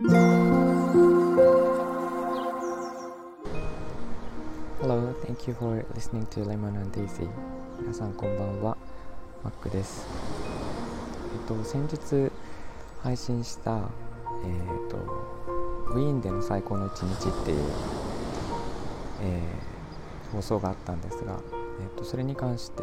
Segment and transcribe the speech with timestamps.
[0.00, 0.14] Hello,
[5.24, 7.28] thank you for listening to Lemon and Daisy.
[7.80, 8.76] 皆さんこんばんは、
[9.42, 10.06] マックです。
[11.32, 12.30] えっと、先日
[13.02, 14.98] 配信した、えっと、
[15.88, 17.58] ウィーンでの最高の一日っていう、
[19.22, 19.68] えー
[20.32, 21.40] 放送があったんですが、
[21.80, 22.82] えっと、それに関して、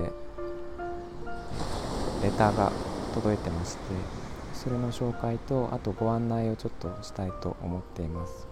[2.23, 2.73] レターが
[3.13, 4.24] 届いてまして、
[4.65, 8.47] それの紹介と、あとご案内をちょっとしたいと思っています。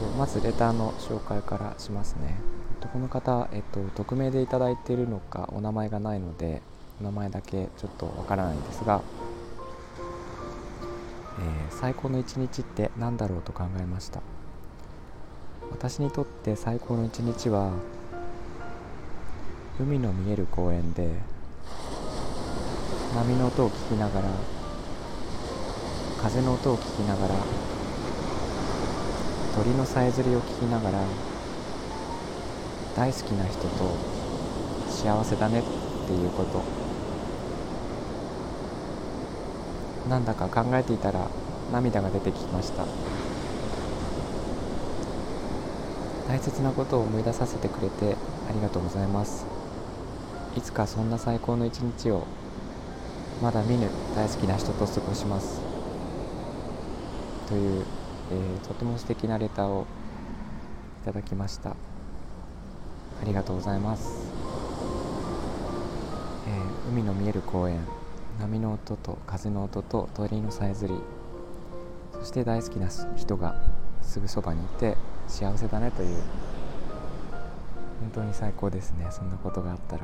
[0.00, 2.36] とまずレターの紹介からしますね。
[2.80, 6.62] とこの方、えっと、匿名でいただいているのかお名前がないので
[7.00, 9.02] お名前だけちょっとわからないんですが、
[11.38, 14.22] えー最高の一日って何だろうと考えました
[15.70, 17.72] 私にとって最高の一日は
[19.78, 21.10] 海の見える公園で
[23.16, 24.28] 波の音を聞きながら
[26.20, 27.34] 風の音を聞きながら
[29.54, 31.02] 鳥のさえずりを聞きながら
[32.94, 33.68] 大好きな人と
[34.90, 35.62] 幸せだねっ
[36.06, 36.62] ていうこと。
[40.10, 41.26] なんだか考えていたら
[41.72, 42.84] 涙が出てきました。
[46.28, 48.14] 大切なことを思い出させてくれて
[48.48, 49.46] ありがとうございます。
[50.54, 52.26] いつかそんな最高の一日を
[53.42, 55.60] まだ見ぬ大好きな人と過ごします。
[57.48, 57.84] という、
[58.32, 59.86] えーとても素敵なレターを
[61.02, 61.70] いただきました。
[61.70, 64.30] ありがとうございます、
[66.46, 67.80] えー海の見える公園
[68.38, 70.94] 波の音と風の音と鳥のさえずり
[72.12, 73.56] そして大好きな人が
[74.02, 76.16] すぐそばにいて幸せだねという
[78.00, 79.06] 本当に最高ですね。
[79.10, 80.02] そんなことがあったら。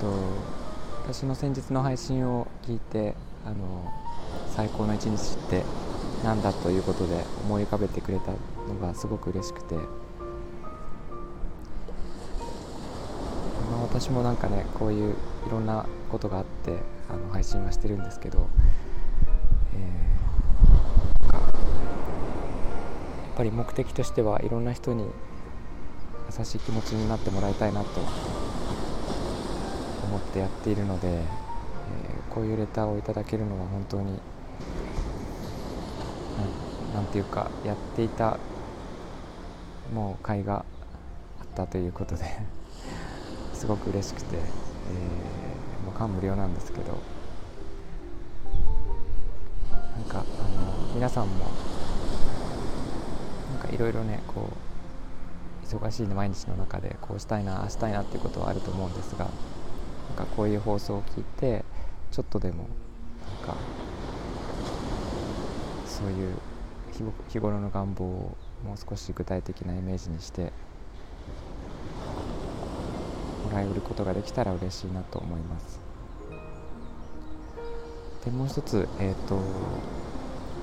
[0.00, 0.06] と
[1.04, 3.56] 私の先日の配信を聞いてあの
[4.54, 5.62] 最高の一日って
[6.24, 9.82] 何だということで思い浮かべてくれたのがすごく嬉しくて、ま
[13.78, 15.14] あ、私もなんかねこういう
[15.46, 18.48] いろんなことがあってあの配信はしてるんですけど、
[19.74, 20.06] えー
[23.36, 25.04] やっぱり目的としてはいろんな人に
[26.38, 28.00] 優しい気持ちになってもらいたいなと
[30.16, 31.26] 思ってやっているので、えー
[32.34, 34.14] こういうレターをいただけるのは本当になん
[36.96, 38.38] なんていうかやっていた
[39.94, 40.56] もう甲斐が
[41.40, 42.24] あったということで
[43.54, 44.42] すごく嬉しくて、えー
[45.86, 46.98] もう感無量なんですけど
[49.96, 51.46] なんかあの皆さんも
[53.52, 54.66] なんかいろいろねこう
[55.66, 59.28] 忙しい毎日の中でこうしたいなああしたいなっていうことはあると思うんですが
[60.08, 61.64] なんかこういう放送を聞いて
[62.10, 62.68] ちょっとでも
[63.42, 63.56] なんか
[65.84, 66.34] そういう
[67.28, 70.52] 日頃の願望をもう少し具体的なイメージにして
[73.44, 75.80] もらえることができたら嬉しいなと思います。
[78.24, 79.38] でもう一つ、えー、と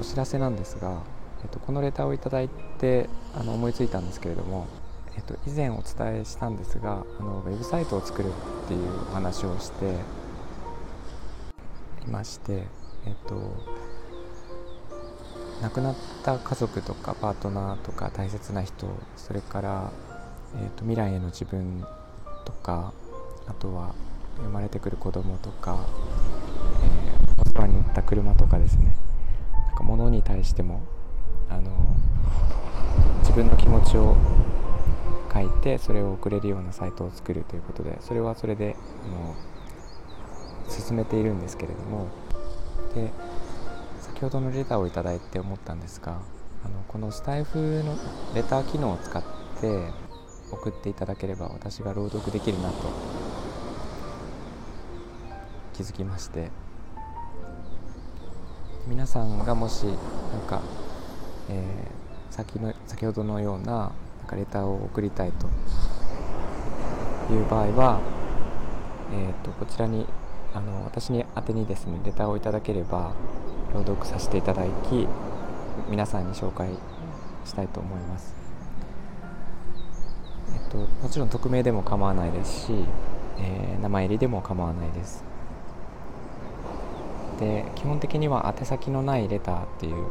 [0.01, 1.01] お知らせなんですが、
[1.43, 2.19] えー、とこのレターをいい
[2.79, 4.67] てあの思いついたんですけれども、
[5.15, 9.95] えー、と以前お伝えしたんですがあのウェブサイトを作るっていうお話をして
[12.05, 12.63] いまして、
[13.05, 13.55] えっと
[15.61, 19.91] 亡くなった家族とかパートナーとか大切な人それから、
[20.61, 21.85] えっと未来への自分
[22.45, 22.93] とか
[23.47, 23.95] あとは
[24.37, 25.85] 生まれてくる子供とか、
[26.83, 27.13] えー
[27.43, 28.95] お世話になった車とかですね。
[29.67, 30.81] なんか物に対しても
[31.49, 31.71] あの
[33.19, 34.15] 自分の気持ちを
[35.33, 39.35] 書いてそれを送れるようなサイトを作るということでそれはそれであの
[40.69, 42.07] 進めているんですけれども。
[42.95, 43.11] で
[44.01, 46.11] 先ほどのレターをいいて思ったんですが
[46.63, 47.95] あのこのスタイフの
[48.35, 49.23] レター機能を使っ
[49.59, 49.89] て
[50.51, 52.75] 送っていただければ私が朗読できるなと
[55.73, 56.51] 気づきまして。
[58.85, 59.95] 皆さんがもしなん
[60.45, 60.61] か、
[61.49, 62.03] えー
[62.33, 63.91] 先の先ほどのような
[64.33, 65.47] かレターを送りたいと
[67.33, 67.99] いう場合は、
[69.13, 70.05] えー、とこちらに
[70.53, 73.13] あの私に宛てにですねレターをいただければ
[73.73, 75.07] 朗読させていただき
[75.89, 76.69] 皆さんに紹介
[77.45, 78.35] したいと思います、
[80.53, 82.73] えっと、もちろん匿名でも構わないですし、
[83.39, 85.25] えー名前入りでも構わないです。
[87.37, 90.05] で基本的には宛先のないレターっていう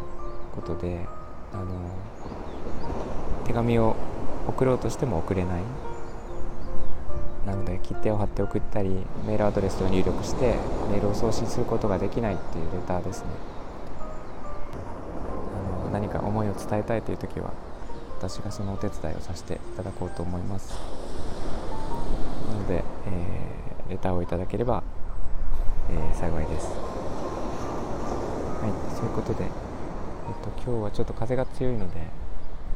[0.55, 1.07] ことで
[1.55, 1.65] あの
[3.45, 3.97] 手紙を
[4.47, 5.63] 送ろうとしても送れない。
[7.47, 8.89] なので切手を貼って送ったり
[9.27, 10.55] メールアドレスを入力して
[10.91, 13.27] メールを送信することができないっていうレターですね。
[15.83, 17.53] あの何か思いを伝えたいという時は
[18.19, 20.79] 私がそのお手伝いをさせていただこうと思います。
[22.49, 24.85] なので、えー、レターをいただければ、
[25.91, 26.69] えー、幸いです。
[28.63, 29.51] はいそういうことで、えっ
[30.45, 32.22] と、今日はちょっと風が強いので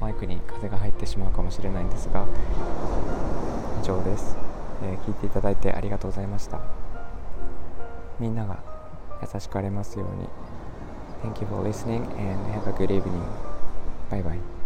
[0.00, 2.26] マイクに風が入ってしまうかもしれないんですが
[3.82, 4.36] 以上です、
[4.82, 6.60] えー、聞いていただいてありがとうございました
[8.18, 8.62] みんなが
[9.22, 10.28] 優しくありますように
[11.22, 13.24] Thank you for listening and have a good evening.
[14.10, 14.65] Bye bye.